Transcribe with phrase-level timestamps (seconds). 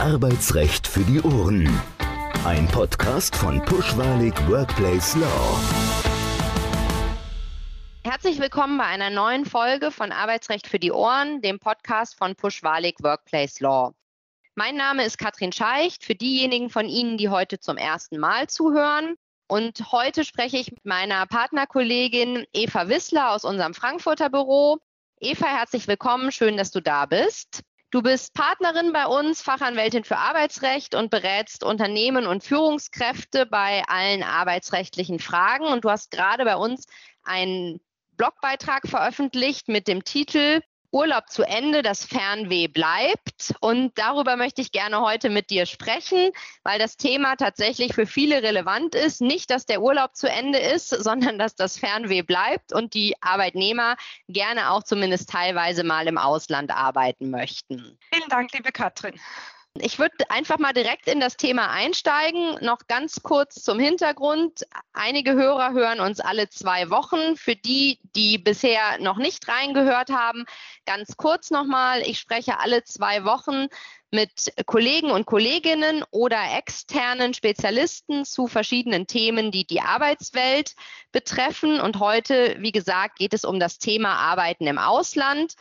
[0.00, 1.68] Arbeitsrecht für die Ohren.
[2.46, 5.60] Ein Podcast von Pushwalig Workplace Law.
[8.02, 12.94] Herzlich willkommen bei einer neuen Folge von Arbeitsrecht für die Ohren, dem Podcast von Pushwalig
[13.02, 13.92] Workplace Law.
[14.54, 16.02] Mein Name ist Katrin Scheicht.
[16.02, 19.16] Für diejenigen von Ihnen, die heute zum ersten Mal zuhören.
[19.48, 24.78] Und heute spreche ich mit meiner Partnerkollegin Eva Wissler aus unserem Frankfurter Büro.
[25.20, 26.32] Eva, herzlich willkommen.
[26.32, 27.64] Schön, dass du da bist.
[27.90, 34.22] Du bist Partnerin bei uns, Fachanwältin für Arbeitsrecht und berätst Unternehmen und Führungskräfte bei allen
[34.22, 35.64] arbeitsrechtlichen Fragen.
[35.64, 36.86] Und du hast gerade bei uns
[37.24, 37.80] einen
[38.16, 40.60] Blogbeitrag veröffentlicht mit dem Titel
[40.92, 43.54] Urlaub zu Ende, das Fernweh bleibt.
[43.60, 46.30] Und darüber möchte ich gerne heute mit dir sprechen,
[46.64, 49.20] weil das Thema tatsächlich für viele relevant ist.
[49.20, 53.96] Nicht, dass der Urlaub zu Ende ist, sondern dass das Fernweh bleibt und die Arbeitnehmer
[54.28, 57.98] gerne auch zumindest teilweise mal im Ausland arbeiten möchten.
[58.12, 59.14] Vielen Dank, liebe Katrin.
[59.78, 62.58] Ich würde einfach mal direkt in das Thema einsteigen.
[62.60, 64.66] Noch ganz kurz zum Hintergrund.
[64.92, 67.36] Einige Hörer hören uns alle zwei Wochen.
[67.36, 70.44] Für die, die bisher noch nicht reingehört haben,
[70.86, 72.02] ganz kurz nochmal.
[72.02, 73.68] Ich spreche alle zwei Wochen
[74.10, 80.74] mit Kollegen und Kolleginnen oder externen Spezialisten zu verschiedenen Themen, die die Arbeitswelt
[81.12, 81.80] betreffen.
[81.80, 85.54] Und heute, wie gesagt, geht es um das Thema Arbeiten im Ausland.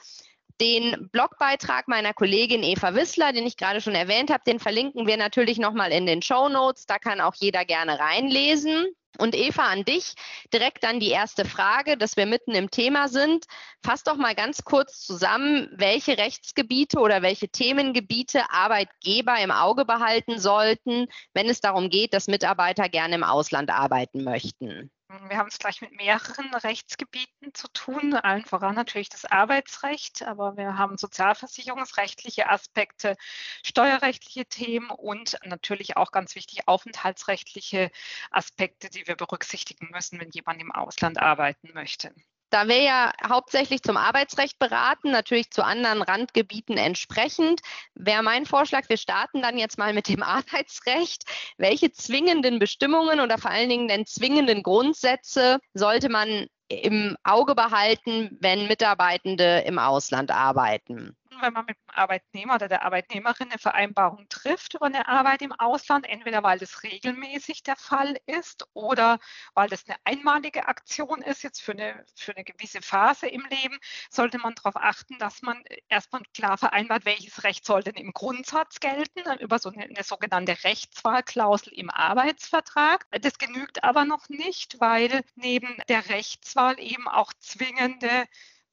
[0.61, 5.15] Den Blogbeitrag meiner Kollegin Eva Wissler, den ich gerade schon erwähnt habe, den verlinken wir
[5.15, 6.85] natürlich nochmal in den Show Notes.
[6.85, 8.87] Da kann auch jeder gerne reinlesen.
[9.17, 10.13] Und Eva, an dich
[10.53, 13.45] direkt dann die erste Frage, dass wir mitten im Thema sind.
[13.83, 20.39] Fass doch mal ganz kurz zusammen, welche Rechtsgebiete oder welche Themengebiete Arbeitgeber im Auge behalten
[20.39, 24.91] sollten, wenn es darum geht, dass Mitarbeiter gerne im Ausland arbeiten möchten.
[25.09, 30.55] Wir haben es gleich mit mehreren Rechtsgebieten zu tun, allen voran natürlich das Arbeitsrecht, aber
[30.55, 33.17] wir haben sozialversicherungsrechtliche Aspekte,
[33.63, 37.89] steuerrechtliche Themen und natürlich auch ganz wichtig aufenthaltsrechtliche
[38.29, 42.13] Aspekte, die wir berücksichtigen müssen, wenn jemand im Ausland arbeiten möchte.
[42.49, 47.61] Da wir ja hauptsächlich zum Arbeitsrecht beraten, natürlich zu anderen Randgebieten entsprechend,
[47.93, 51.23] wäre mein Vorschlag, wir starten dann jetzt mal mit dem Arbeitsrecht.
[51.57, 58.37] Welche zwingenden Bestimmungen oder vor allen Dingen denn zwingenden Grundsätze sollte man im Auge behalten,
[58.41, 61.18] wenn Mitarbeitende im Ausland arbeiten?
[61.41, 65.51] Wenn man mit dem Arbeitnehmer oder der Arbeitnehmerin eine Vereinbarung trifft über eine Arbeit im
[65.53, 69.19] Ausland, entweder weil das regelmäßig der Fall ist oder
[69.53, 73.77] weil das eine einmalige Aktion ist, jetzt für eine, für eine gewisse Phase im Leben,
[74.09, 78.79] sollte man darauf achten, dass man erstmal klar vereinbart, welches Recht soll denn im Grundsatz
[78.79, 83.05] gelten, über so eine, eine sogenannte Rechtswahlklausel im Arbeitsvertrag.
[83.21, 88.25] Das genügt aber noch nicht, weil neben der Rechtswahl eben auch zwingende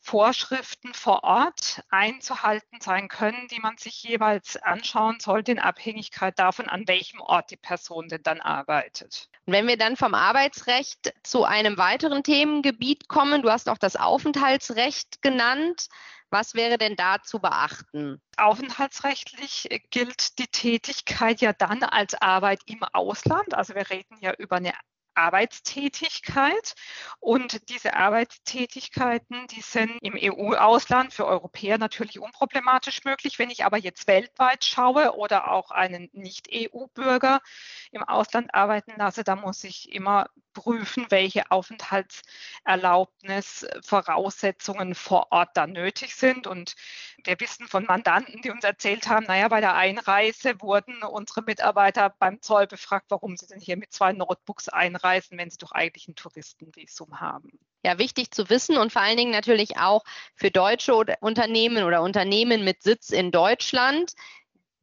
[0.07, 6.69] Vorschriften vor Ort einzuhalten sein können, die man sich jeweils anschauen sollte in Abhängigkeit davon,
[6.69, 9.29] an welchem Ort die Person denn dann arbeitet.
[9.47, 15.23] wenn wir dann vom Arbeitsrecht zu einem weiteren Themengebiet kommen, du hast auch das Aufenthaltsrecht
[15.23, 15.89] genannt.
[16.31, 18.23] Was wäre denn da zu beachten?
[18.37, 23.55] Aufenthaltsrechtlich gilt die Tätigkeit ja dann als Arbeit im Ausland.
[23.55, 24.73] Also wir reden ja über eine
[25.17, 26.75] Arbeitstätigkeit.
[27.19, 33.39] Und diese Arbeitstätigkeiten, die sind im EU-Ausland für Europäer natürlich unproblematisch möglich.
[33.39, 37.41] Wenn ich aber jetzt weltweit schaue oder auch einen Nicht-EU-Bürger
[37.91, 45.73] im Ausland arbeiten lasse, dann muss ich immer prüfen, welche Aufenthaltserlaubnis Voraussetzungen vor Ort dann
[45.73, 46.47] nötig sind.
[46.47, 46.75] Und
[47.25, 52.15] wir wissen von Mandanten, die uns erzählt haben, naja, bei der Einreise wurden unsere Mitarbeiter
[52.19, 55.06] beim Zoll befragt, warum sie denn hier mit zwei Notebooks einreisen,
[55.39, 57.51] wenn sie doch eigentlich ein Touristenvisum haben.
[57.85, 62.65] Ja, wichtig zu wissen und vor allen Dingen natürlich auch für deutsche Unternehmen oder Unternehmen
[62.65, 64.15] mit Sitz in Deutschland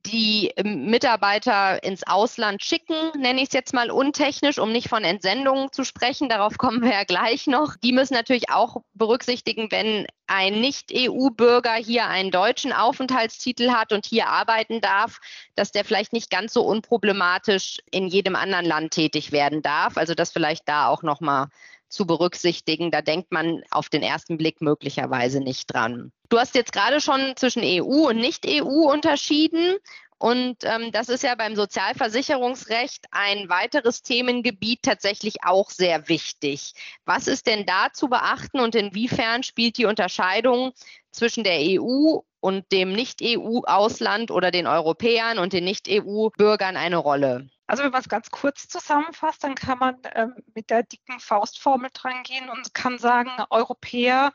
[0.06, 5.04] die ähm, Mitarbeiter ins Ausland schicken, nenne ich es jetzt mal untechnisch, um nicht von
[5.04, 6.30] Entsendungen zu sprechen.
[6.30, 7.76] Darauf kommen wir ja gleich noch.
[7.78, 14.28] Die müssen natürlich auch berücksichtigen, wenn ein Nicht-EU-Bürger hier einen deutschen Aufenthaltstitel hat und hier
[14.28, 15.20] arbeiten darf,
[15.56, 19.98] dass der vielleicht nicht ganz so unproblematisch in jedem anderen Land tätig werden darf.
[19.98, 21.48] Also das vielleicht da auch nochmal
[21.94, 22.92] zu berücksichtigen.
[22.92, 26.12] Da denkt man auf den ersten Blick möglicherweise nicht dran.
[26.30, 29.78] Du hast jetzt gerade schon zwischen EU und Nicht-EU unterschieden.
[30.18, 36.74] Und ähm, das ist ja beim Sozialversicherungsrecht ein weiteres Themengebiet tatsächlich auch sehr wichtig.
[37.04, 40.72] Was ist denn da zu beachten und inwiefern spielt die Unterscheidung
[41.12, 47.50] zwischen der EU und dem Nicht-EU-Ausland oder den Europäern und den Nicht-EU-Bürgern eine Rolle?
[47.66, 51.90] Also wenn man es ganz kurz zusammenfasst, dann kann man ähm, mit der dicken Faustformel
[51.94, 54.34] dran gehen und kann sagen, Europäer,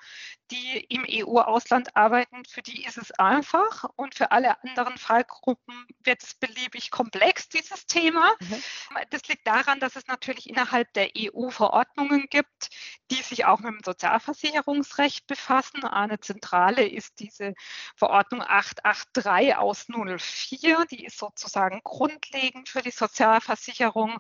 [0.51, 6.23] die im EU-Ausland arbeiten, für die ist es einfach und für alle anderen Fallgruppen wird
[6.23, 8.33] es beliebig komplex, dieses Thema.
[8.41, 8.63] Mhm.
[9.11, 12.71] Das liegt daran, dass es natürlich innerhalb der EU Verordnungen gibt,
[13.11, 15.85] die sich auch mit dem Sozialversicherungsrecht befassen.
[15.85, 17.55] Eine zentrale ist diese
[17.97, 24.19] Verordnung 883 aus 04, die ist sozusagen grundlegend für die Sozialversicherung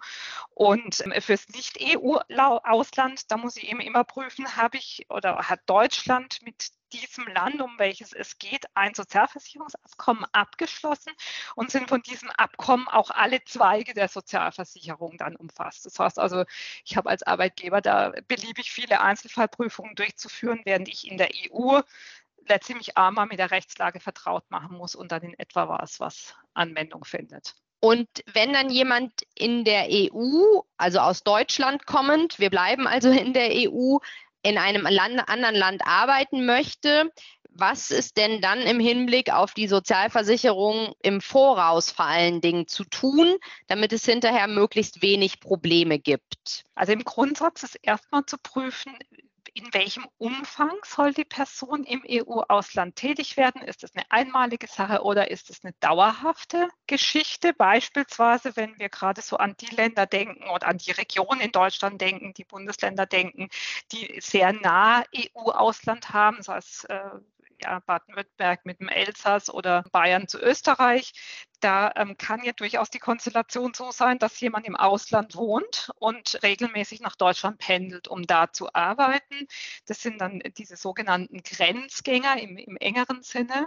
[0.54, 6.17] und ähm, fürs Nicht-EU-Ausland, da muss ich eben immer prüfen, habe ich oder hat Deutschland
[6.42, 11.12] mit diesem Land, um welches es geht, ein Sozialversicherungsabkommen abgeschlossen
[11.54, 15.86] und sind von diesem Abkommen auch alle Zweige der Sozialversicherung dann umfasst.
[15.86, 16.44] Das heißt also,
[16.84, 21.80] ich habe als Arbeitgeber da beliebig viele Einzelfallprüfungen durchzuführen, während ich in der EU
[22.48, 26.34] letztlich mich einmal mit der Rechtslage vertraut machen muss und dann in etwa was, was
[26.54, 27.54] Anwendung findet.
[27.80, 33.32] Und wenn dann jemand in der EU, also aus Deutschland kommend, wir bleiben also in
[33.32, 33.98] der EU,
[34.48, 37.10] in einem Land, anderen Land arbeiten möchte,
[37.50, 42.84] was ist denn dann im Hinblick auf die Sozialversicherung im Voraus vor allen Dingen zu
[42.84, 43.36] tun,
[43.66, 46.64] damit es hinterher möglichst wenig Probleme gibt?
[46.74, 48.96] Also im Grundsatz ist erstmal zu prüfen,
[49.58, 53.60] in welchem Umfang soll die Person im EU-Ausland tätig werden?
[53.62, 57.52] Ist es eine einmalige Sache oder ist es eine dauerhafte Geschichte?
[57.54, 62.00] Beispielsweise, wenn wir gerade so an die Länder denken oder an die Region in Deutschland
[62.00, 63.48] denken, die Bundesländer denken,
[63.90, 67.10] die sehr nah EU-Ausland haben, sei es äh,
[67.60, 71.12] ja, Baden-Württemberg mit dem Elsass oder Bayern zu Österreich.
[71.60, 76.40] Da ähm, kann ja durchaus die Konstellation so sein, dass jemand im Ausland wohnt und
[76.42, 79.46] regelmäßig nach Deutschland pendelt, um da zu arbeiten.
[79.86, 83.66] Das sind dann diese sogenannten Grenzgänger im, im engeren Sinne.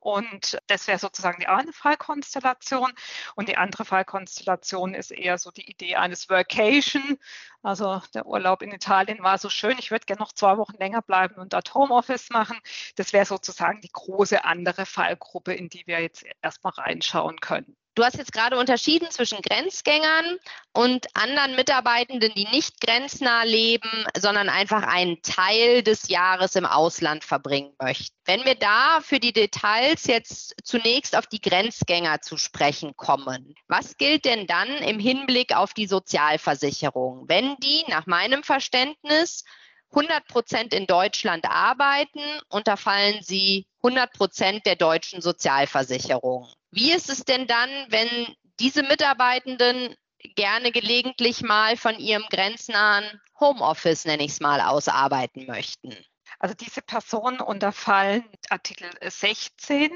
[0.00, 2.92] Und das wäre sozusagen die eine Fallkonstellation.
[3.34, 7.18] Und die andere Fallkonstellation ist eher so die Idee eines Workation.
[7.62, 11.02] Also der Urlaub in Italien war so schön, ich würde gerne noch zwei Wochen länger
[11.02, 12.58] bleiben und dort Homeoffice machen.
[12.96, 17.76] Das wäre sozusagen die große andere Fallgruppe, in die wir jetzt erstmal reinschauen können.
[17.98, 20.38] Du hast jetzt gerade unterschieden zwischen Grenzgängern
[20.72, 27.24] und anderen Mitarbeitenden, die nicht grenznah leben, sondern einfach einen Teil des Jahres im Ausland
[27.24, 28.16] verbringen möchten.
[28.24, 33.96] Wenn wir da für die Details jetzt zunächst auf die Grenzgänger zu sprechen kommen, was
[33.96, 39.42] gilt denn dann im Hinblick auf die Sozialversicherung, wenn die nach meinem Verständnis
[39.90, 46.48] 100 Prozent in Deutschland arbeiten, unterfallen sie 100 Prozent der deutschen Sozialversicherung.
[46.70, 49.94] Wie ist es denn dann, wenn diese Mitarbeitenden
[50.34, 55.96] gerne gelegentlich mal von ihrem grenznahen Homeoffice, nenne ich es mal, ausarbeiten möchten?
[56.38, 59.90] Also diese Personen unterfallen Artikel 16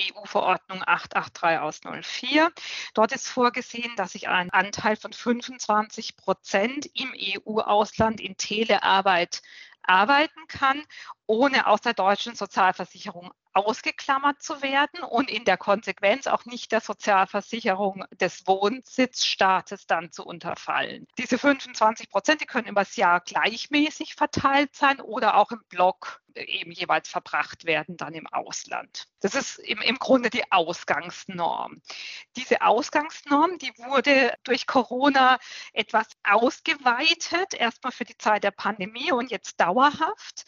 [0.00, 2.52] EU-Verordnung 883 aus 04.
[2.94, 9.42] Dort ist vorgesehen, dass ich einen Anteil von 25 Prozent im EU-Ausland in Telearbeit
[9.86, 10.82] arbeiten kann,
[11.26, 16.82] ohne aus der deutschen Sozialversicherung ausgeklammert zu werden und in der Konsequenz auch nicht der
[16.82, 21.06] Sozialversicherung des Wohnsitzstaates dann zu unterfallen.
[21.16, 26.20] Diese 25 Prozent, die können über das Jahr gleichmäßig verteilt sein oder auch im Block
[26.36, 29.06] eben jeweils verbracht werden dann im Ausland.
[29.20, 31.80] Das ist im, im Grunde die Ausgangsnorm.
[32.36, 35.38] Diese Ausgangsnorm, die wurde durch Corona
[35.72, 40.44] etwas ausgeweitet, erstmal für die Zeit der Pandemie und jetzt dauerhaft,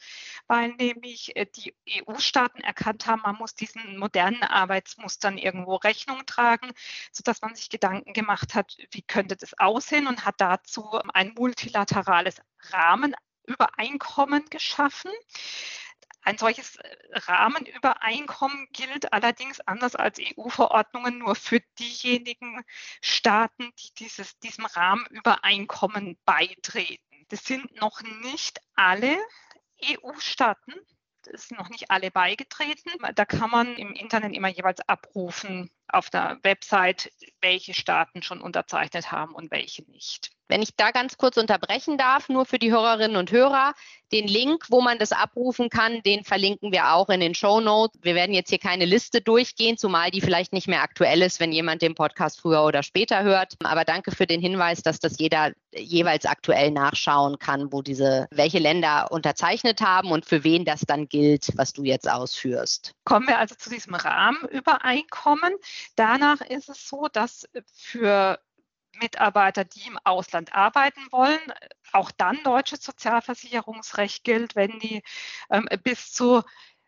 [0.47, 1.75] weil nämlich äh, die
[2.07, 6.71] EU-Staaten erkannt haben, man muss diesen modernen Arbeitsmustern irgendwo Rechnung tragen,
[7.13, 12.41] sodass man sich Gedanken gemacht hat, wie könnte das aussehen und hat dazu ein multilaterales
[12.71, 13.15] Rahmen
[13.49, 15.11] Übereinkommen geschaffen.
[16.23, 22.63] Ein solches äh, Rahmenübereinkommen gilt allerdings anders als EU-Verordnungen nur für diejenigen
[23.01, 27.25] Staaten, die dieses, diesem Rahmenübereinkommen beitreten.
[27.29, 29.17] Das sind noch nicht alle
[29.83, 30.75] EU-Staaten,
[31.33, 32.91] es sind noch nicht alle beigetreten.
[33.15, 39.13] Da kann man im Internet immer jeweils abrufen auf der Website, welche Staaten schon unterzeichnet
[39.13, 40.31] haben und welche nicht.
[40.49, 43.75] Wenn ich da ganz kurz unterbrechen darf, nur für die Hörerinnen und Hörer,
[44.13, 48.01] den Link, wo man das abrufen kann, den verlinken wir auch in den Show Notes.
[48.03, 51.53] Wir werden jetzt hier keine Liste durchgehen, zumal die vielleicht nicht mehr aktuell ist, wenn
[51.53, 53.57] jemand den Podcast früher oder später hört.
[53.63, 58.59] Aber danke für den Hinweis, dass das jeder jeweils aktuell nachschauen kann, wo diese, welche
[58.59, 62.95] Länder unterzeichnet haben und für wen das dann gilt, was du jetzt ausführst.
[63.05, 65.53] Kommen wir also zu diesem Rahmenübereinkommen.
[65.97, 68.41] Danach ist es so, dass für
[69.01, 71.41] Mitarbeiter, die im Ausland arbeiten wollen,
[71.93, 75.03] auch dann deutsches Sozialversicherungsrecht gilt, wenn die
[75.51, 76.43] ähm, bis zu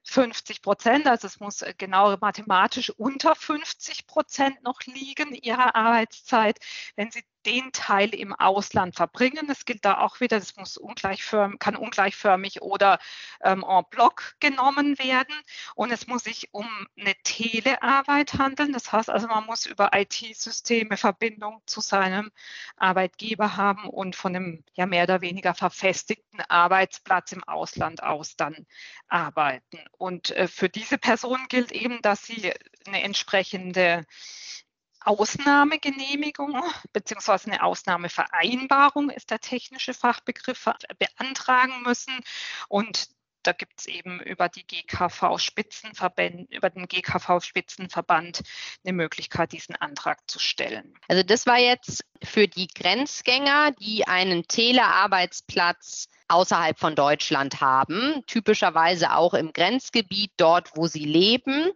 [0.05, 6.59] 50 Prozent, also es muss genau mathematisch unter 50 Prozent noch liegen ihrer Arbeitszeit.
[6.97, 9.49] Wenn sie den Teil im Ausland verbringen.
[9.51, 12.99] Es gilt da auch wieder, das muss ungleichförmig, kann ungleichförmig oder
[13.43, 15.35] ähm, en bloc genommen werden.
[15.75, 16.67] Und es muss sich um
[16.99, 18.73] eine Telearbeit handeln.
[18.73, 22.31] Das heißt also, man muss über IT-Systeme Verbindung zu seinem
[22.77, 28.67] Arbeitgeber haben und von einem ja mehr oder weniger verfestigten Arbeitsplatz im Ausland aus dann
[29.09, 29.79] arbeiten.
[29.99, 32.53] Und äh, für diese Person gilt eben, dass sie
[32.87, 34.05] eine entsprechende
[35.01, 42.15] Ausnahmegenehmigung beziehungsweise eine Ausnahmevereinbarung ist der technische Fachbegriff beantragen müssen.
[42.69, 43.09] Und
[43.43, 48.43] da gibt es eben über die GKV-Spitzenverbände, über den GKV-Spitzenverband
[48.85, 50.95] eine Möglichkeit, diesen Antrag zu stellen.
[51.09, 59.15] Also das war jetzt für die Grenzgänger, die einen Telearbeitsplatz außerhalb von Deutschland haben, typischerweise
[59.15, 61.71] auch im Grenzgebiet dort, wo sie leben.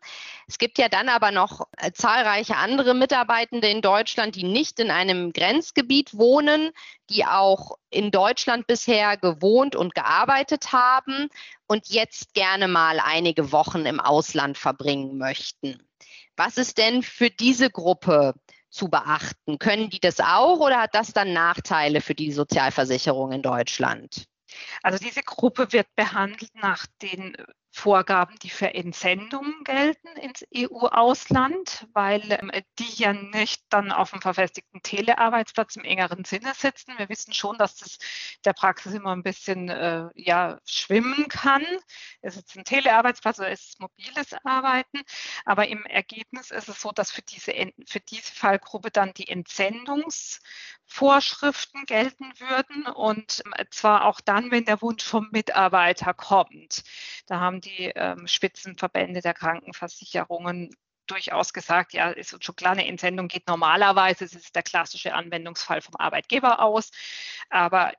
[0.46, 4.90] Es gibt ja dann aber noch äh, zahlreiche andere Mitarbeitende in Deutschland, die nicht in
[4.90, 6.70] einem Grenzgebiet wohnen,
[7.10, 11.28] die auch in Deutschland bisher gewohnt und gearbeitet haben
[11.66, 15.82] und jetzt gerne mal einige Wochen im Ausland verbringen möchten.
[16.36, 18.34] Was ist denn für diese Gruppe
[18.70, 19.58] zu beachten?
[19.58, 24.26] Können die das auch oder hat das dann Nachteile für die Sozialversicherung in Deutschland?
[24.82, 27.36] Also diese Gruppe wird behandelt nach den
[27.76, 34.20] Vorgaben, die für Entsendungen gelten ins EU-Ausland, weil ähm, die ja nicht dann auf dem
[34.20, 36.96] verfestigten Telearbeitsplatz im engeren Sinne sitzen.
[36.98, 37.98] Wir wissen schon, dass das
[38.44, 41.66] der Praxis immer ein bisschen äh, ja, schwimmen kann.
[42.22, 45.00] Ist es ein Telearbeitsplatz oder ist es mobiles Arbeiten?
[45.44, 47.52] Aber im Ergebnis ist es so, dass für diese,
[47.88, 54.80] für diese Fallgruppe dann die Entsendungsvorschriften gelten würden und ähm, zwar auch dann, wenn der
[54.80, 56.84] Wunsch vom Mitarbeiter kommt.
[57.26, 60.74] Da haben die ähm, Spitzenverbände der Krankenversicherungen
[61.06, 65.14] durchaus gesagt, ja, ist uns schon klar, eine Entsendung geht normalerweise, es ist der klassische
[65.14, 66.90] Anwendungsfall vom Arbeitgeber aus,
[67.50, 67.92] aber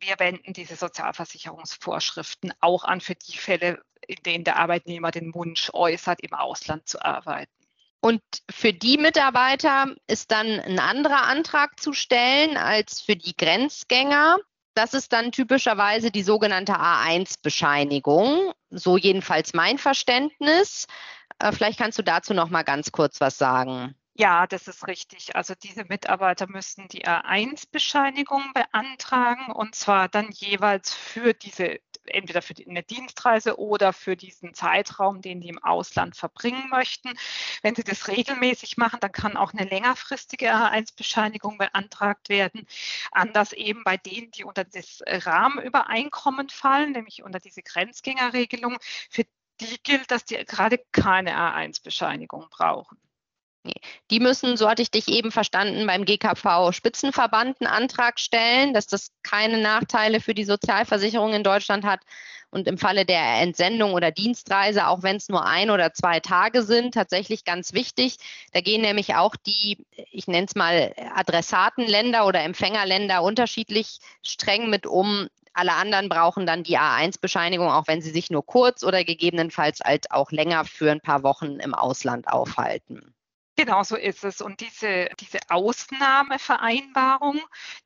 [0.00, 5.70] wir wenden diese Sozialversicherungsvorschriften auch an für die Fälle, in denen der Arbeitnehmer den Wunsch
[5.72, 7.52] äußert, im Ausland zu arbeiten.
[8.00, 14.38] Und für die Mitarbeiter ist dann ein anderer Antrag zu stellen als für die Grenzgänger.
[14.78, 18.52] Das ist dann typischerweise die sogenannte A1-Bescheinigung.
[18.70, 20.86] So jedenfalls mein Verständnis.
[21.40, 23.96] Äh, vielleicht kannst du dazu noch mal ganz kurz was sagen.
[24.20, 25.36] Ja, das ist richtig.
[25.36, 32.54] Also diese Mitarbeiter müssen die A1-Bescheinigung beantragen und zwar dann jeweils für diese entweder für
[32.66, 37.10] eine Dienstreise oder für diesen Zeitraum, den die im Ausland verbringen möchten.
[37.62, 42.66] Wenn Sie das regelmäßig machen, dann kann auch eine längerfristige A1-Bescheinigung beantragt werden.
[43.12, 48.78] Anders eben bei denen, die unter das Rahmenübereinkommen fallen, nämlich unter diese Grenzgängerregelung,
[49.10, 49.24] für
[49.60, 52.98] die gilt, dass die gerade keine A1-Bescheinigung brauchen.
[54.10, 58.86] Die müssen, so hatte ich dich eben verstanden, beim GKV Spitzenverband einen Antrag stellen, dass
[58.86, 62.00] das keine Nachteile für die Sozialversicherung in Deutschland hat.
[62.50, 66.62] Und im Falle der Entsendung oder Dienstreise, auch wenn es nur ein oder zwei Tage
[66.62, 68.16] sind, tatsächlich ganz wichtig.
[68.52, 74.86] Da gehen nämlich auch die, ich nenne es mal Adressatenländer oder Empfängerländer unterschiedlich streng mit
[74.86, 75.28] um.
[75.52, 80.10] Alle anderen brauchen dann die A1-Bescheinigung, auch wenn sie sich nur kurz oder gegebenenfalls halt
[80.10, 83.14] auch länger für ein paar Wochen im Ausland aufhalten.
[83.58, 84.40] Genau so ist es.
[84.40, 87.40] Und diese, diese Ausnahmevereinbarung,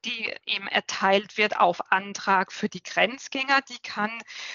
[0.05, 4.11] die eben erteilt wird auf Antrag für die Grenzgänger, die kann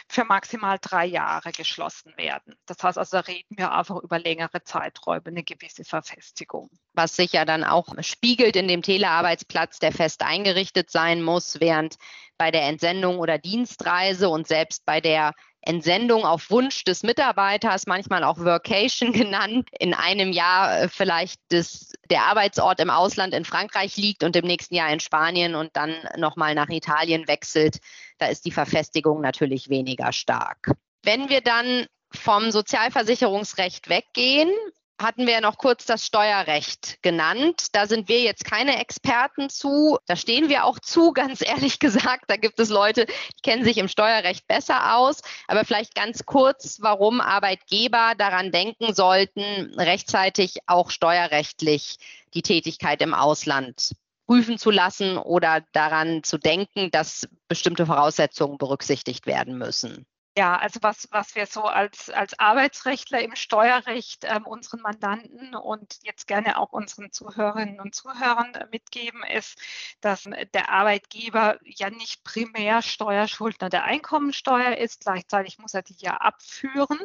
[0.07, 2.53] für maximal drei Jahre geschlossen werden.
[2.67, 6.69] Das heißt also, da reden wir einfach über längere Zeiträume, eine gewisse Verfestigung.
[6.93, 11.97] Was sich ja dann auch spiegelt in dem Telearbeitsplatz, der fest eingerichtet sein muss, während
[12.37, 15.33] bei der Entsendung oder Dienstreise und selbst bei der
[15.67, 21.93] Entsendung auf Wunsch des Mitarbeiters, manchmal auch Workation genannt, in einem Jahr äh, vielleicht das,
[22.09, 25.93] der Arbeitsort im Ausland in Frankreich liegt und im nächsten Jahr in Spanien und dann
[26.15, 27.79] nochmal nach Italien wechselt,
[28.17, 30.71] da ist die Verfestigung natürlich weniger stark.
[31.03, 34.49] Wenn wir dann vom Sozialversicherungsrecht weggehen
[34.99, 37.67] hatten wir ja noch kurz das Steuerrecht genannt.
[37.73, 39.97] Da sind wir jetzt keine Experten zu.
[40.07, 42.25] Da stehen wir auch zu, ganz ehrlich gesagt.
[42.27, 45.21] Da gibt es Leute, die kennen sich im Steuerrecht besser aus.
[45.47, 51.97] Aber vielleicht ganz kurz, warum Arbeitgeber daran denken sollten, rechtzeitig auch steuerrechtlich
[52.33, 53.91] die Tätigkeit im Ausland
[54.25, 60.05] prüfen zu lassen oder daran zu denken, dass bestimmte Voraussetzungen berücksichtigt werden müssen.
[60.37, 65.97] Ja, also was, was wir so als, als Arbeitsrechtler im Steuerrecht ähm, unseren Mandanten und
[66.03, 69.59] jetzt gerne auch unseren Zuhörerinnen und Zuhörern mitgeben, ist,
[69.99, 75.01] dass der Arbeitgeber ja nicht primär Steuerschuldner der Einkommensteuer ist.
[75.01, 76.99] Gleichzeitig muss er die ja abführen.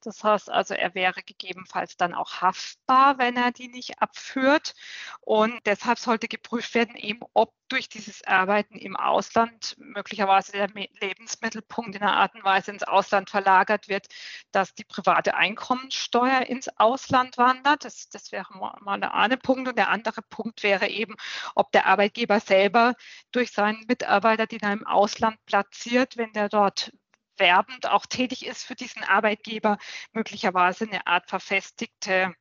[0.00, 4.74] Das heißt also, er wäre gegebenenfalls dann auch haftbar, wenn er die nicht abführt.
[5.20, 10.68] Und deshalb sollte geprüft werden, eben ob durch dieses Arbeiten im Ausland möglicherweise der
[11.00, 14.06] Lebensmittelpunkt in einer Art und Weise ins Ausland verlagert wird,
[14.52, 17.84] dass die private Einkommensteuer ins Ausland wandert.
[17.84, 18.46] Das, das wäre
[18.80, 19.68] mal der eine Punkt.
[19.68, 21.14] Und der andere Punkt wäre eben,
[21.54, 22.94] ob der Arbeitgeber selber
[23.32, 26.92] durch seinen Mitarbeiter, den er im Ausland platziert, wenn der dort
[27.36, 29.78] werbend auch tätig ist für diesen Arbeitgeber,
[30.12, 32.34] möglicherweise eine Art verfestigte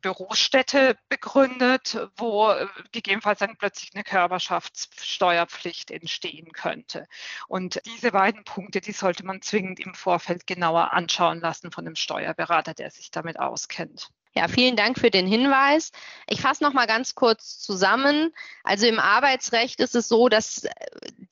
[0.00, 7.06] Bürostätte begründet, wo äh, gegebenenfalls dann plötzlich eine Körperschaftssteuerpflicht entstehen könnte.
[7.48, 11.96] Und diese beiden Punkte, die sollte man zwingend im Vorfeld genauer anschauen lassen von einem
[11.96, 14.10] Steuerberater, der sich damit auskennt.
[14.36, 15.92] Ja, vielen Dank für den Hinweis.
[16.28, 18.32] Ich fasse noch mal ganz kurz zusammen.
[18.64, 20.66] Also im Arbeitsrecht ist es so, dass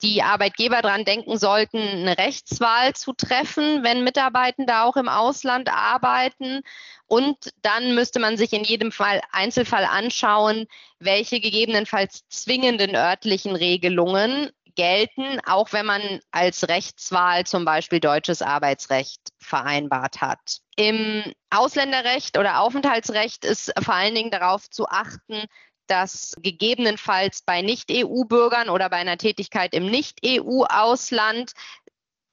[0.02, 6.62] die Arbeitgeber daran denken sollten, eine Rechtswahl zu treffen, wenn Mitarbeitende auch im Ausland arbeiten.
[7.08, 10.68] Und dann müsste man sich in jedem Fall Einzelfall anschauen,
[11.00, 19.20] welche gegebenenfalls zwingenden örtlichen Regelungen gelten, auch wenn man als Rechtswahl zum Beispiel deutsches Arbeitsrecht
[19.38, 20.58] vereinbart hat.
[20.76, 25.44] Im Ausländerrecht oder Aufenthaltsrecht ist vor allen Dingen darauf zu achten,
[25.86, 31.52] dass gegebenenfalls bei Nicht-EU-Bürgern oder bei einer Tätigkeit im Nicht-EU-Ausland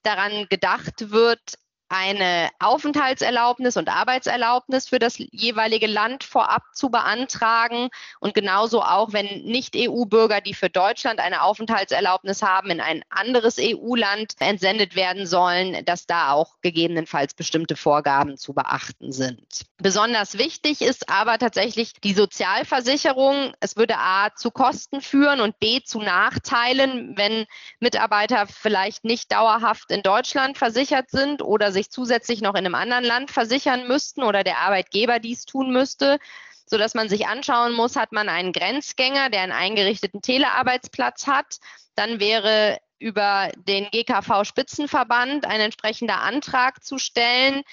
[0.04, 1.56] daran gedacht wird,
[1.90, 9.44] eine Aufenthaltserlaubnis und Arbeitserlaubnis für das jeweilige Land vorab zu beantragen und genauso auch, wenn
[9.44, 16.06] Nicht-EU-Bürger, die für Deutschland eine Aufenthaltserlaubnis haben, in ein anderes EU-Land entsendet werden sollen, dass
[16.06, 19.66] da auch gegebenenfalls bestimmte Vorgaben zu beachten sind.
[19.78, 23.54] Besonders wichtig ist aber tatsächlich die Sozialversicherung.
[23.62, 27.46] Es würde A zu Kosten führen und B zu Nachteilen, wenn
[27.80, 32.76] Mitarbeiter vielleicht nicht dauerhaft in Deutschland versichert sind oder sich sich zusätzlich noch in einem
[32.76, 36.20] anderen Land versichern müssten oder der Arbeitgeber dies tun müsste,
[36.66, 41.60] sodass man sich anschauen muss, hat man einen Grenzgänger, der einen eingerichteten Telearbeitsplatz hat,
[41.96, 47.64] dann wäre über den GKV Spitzenverband ein entsprechender Antrag zu stellen,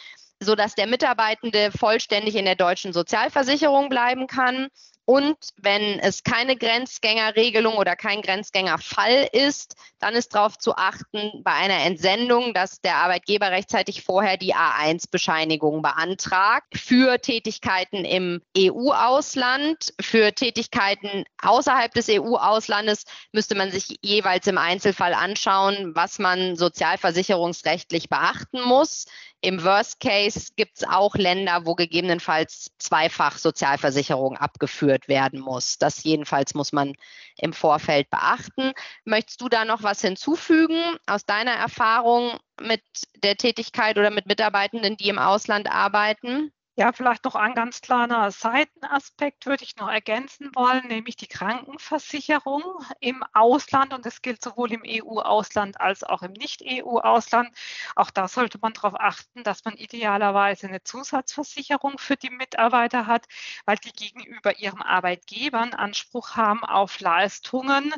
[0.41, 4.69] sodass der Mitarbeitende vollständig in der deutschen Sozialversicherung bleiben kann.
[5.07, 11.53] Und wenn es keine Grenzgängerregelung oder kein Grenzgängerfall ist, dann ist darauf zu achten bei
[11.53, 19.95] einer Entsendung, dass der Arbeitgeber rechtzeitig vorher die A1-Bescheinigung beantragt für Tätigkeiten im EU-Ausland.
[20.01, 28.09] Für Tätigkeiten außerhalb des EU-Auslandes müsste man sich jeweils im Einzelfall anschauen, was man sozialversicherungsrechtlich
[28.09, 29.07] beachten muss.
[29.47, 35.79] Im Worst Case gibt es auch Länder, wo gegebenenfalls zweifach Sozialversicherung abgeführt werden muss.
[35.79, 36.95] Das jedenfalls muss man
[37.39, 38.73] im Vorfeld beachten.
[39.05, 42.83] Möchtest du da noch was hinzufügen aus deiner Erfahrung mit
[43.23, 46.51] der Tätigkeit oder mit Mitarbeitenden, die im Ausland arbeiten?
[46.79, 52.63] Ja, vielleicht noch ein ganz kleiner Seitenaspekt würde ich noch ergänzen wollen, nämlich die Krankenversicherung
[53.01, 53.95] im Ausland.
[53.95, 57.49] Und das gilt sowohl im EU-Ausland als auch im Nicht-EU-Ausland.
[57.95, 63.25] Auch da sollte man darauf achten, dass man idealerweise eine Zusatzversicherung für die Mitarbeiter hat,
[63.65, 67.95] weil die gegenüber ihrem Arbeitgeber Anspruch haben auf Leistungen,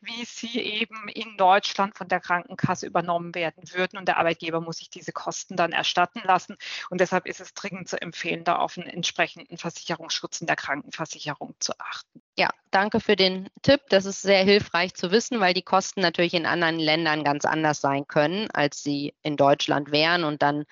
[0.00, 3.98] wie sie eben in Deutschland von der Krankenkasse übernommen werden würden.
[3.98, 6.56] Und der Arbeitgeber muss sich diese Kosten dann erstatten lassen.
[6.90, 10.56] Und deshalb ist es dringend zu empfehlen, empfehlen, da auf einen entsprechenden Versicherungsschutz in der
[10.56, 12.20] Krankenversicherung zu achten.
[12.36, 13.80] Ja, danke für den Tipp.
[13.88, 17.80] Das ist sehr hilfreich zu wissen, weil die Kosten natürlich in anderen Ländern ganz anders
[17.80, 20.64] sein können, als sie in Deutschland wären und dann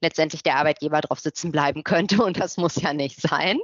[0.00, 2.22] letztendlich der Arbeitgeber drauf sitzen bleiben könnte.
[2.22, 3.58] Und das muss ja nicht sein.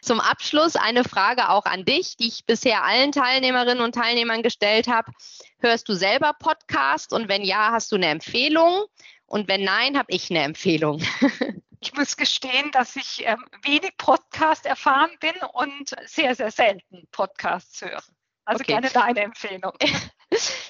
[0.00, 4.86] Zum Abschluss eine Frage auch an dich, die ich bisher allen Teilnehmerinnen und Teilnehmern gestellt
[4.86, 5.10] habe.
[5.58, 8.84] Hörst du selber Podcast und wenn ja, hast du eine Empfehlung?
[9.26, 11.02] Und wenn nein, habe ich eine Empfehlung.
[11.80, 17.80] Ich muss gestehen, dass ich ähm, wenig Podcast erfahren bin und sehr, sehr selten Podcasts
[17.82, 18.02] höre.
[18.48, 18.72] Also okay.
[18.72, 19.72] gerne deine Empfehlung.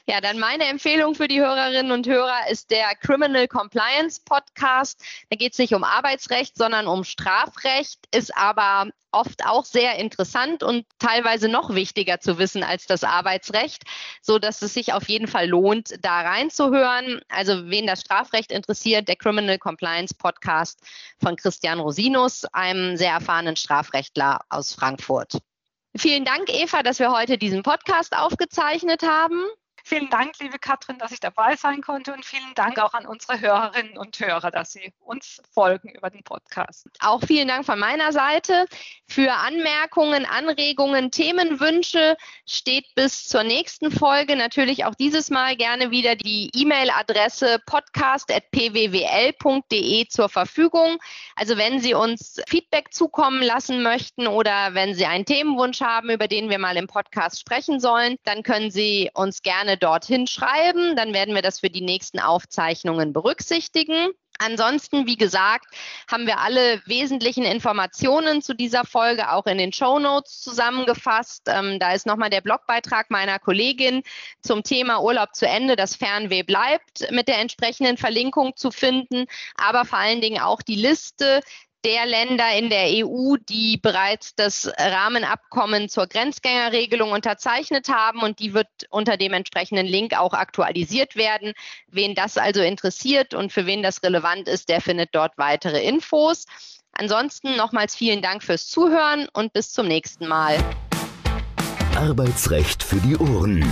[0.07, 5.05] Ja, dann meine Empfehlung für die Hörerinnen und Hörer ist der Criminal Compliance Podcast.
[5.29, 10.63] Da geht es nicht um Arbeitsrecht, sondern um Strafrecht, ist aber oft auch sehr interessant
[10.63, 13.83] und teilweise noch wichtiger zu wissen als das Arbeitsrecht,
[14.23, 17.21] so dass es sich auf jeden Fall lohnt, da reinzuhören.
[17.29, 20.81] Also wen das Strafrecht interessiert, der Criminal Compliance Podcast
[21.21, 25.39] von Christian Rosinus, einem sehr erfahrenen Strafrechtler aus Frankfurt.
[25.99, 29.45] Vielen Dank, Eva, dass wir heute diesen Podcast aufgezeichnet haben.
[29.89, 33.41] Vielen Dank, liebe Katrin, dass ich dabei sein konnte und vielen Dank auch an unsere
[33.41, 36.87] Hörerinnen und Hörer, dass sie uns folgen über den Podcast.
[37.01, 38.67] Auch vielen Dank von meiner Seite.
[39.09, 46.17] Für Anmerkungen, Anregungen, Themenwünsche steht bis zur nächsten Folge natürlich auch dieses Mal gerne wieder
[46.17, 50.99] die E-Mail-Adresse podcast.pwwl.de zur Verfügung.
[51.35, 56.29] Also wenn Sie uns Feedback zukommen lassen möchten oder wenn Sie einen Themenwunsch haben, über
[56.29, 60.97] den wir mal im Podcast sprechen sollen, dann können Sie uns gerne dorthin schreiben.
[60.97, 64.09] Dann werden wir das für die nächsten Aufzeichnungen berücksichtigen.
[64.39, 65.67] Ansonsten, wie gesagt,
[66.09, 71.49] haben wir alle wesentlichen Informationen zu dieser Folge auch in den Show Notes zusammengefasst.
[71.49, 74.03] Ähm, da ist nochmal der Blogbeitrag meiner Kollegin
[74.41, 79.85] zum Thema Urlaub zu Ende, das Fernweh bleibt, mit der entsprechenden Verlinkung zu finden, aber
[79.85, 81.41] vor allen Dingen auch die Liste
[81.85, 88.55] der Länder in der EU, die bereits das Rahmenabkommen zur Grenzgängerregelung unterzeichnet haben und die
[88.55, 91.53] wird unter dem entsprechenden Link auch aktualisiert werden.
[91.89, 96.47] Wen das also interessiert und für wen das relevant ist, der findet dort weitere Infos.
[96.93, 100.59] Ansonsten nochmals vielen Dank fürs Zuhören und bis zum nächsten Mal.
[101.97, 103.65] Arbeitsrecht für die Ohren.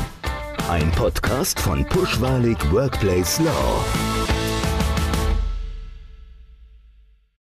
[0.69, 3.85] Ein Podcast von Pushwalig Workplace Law.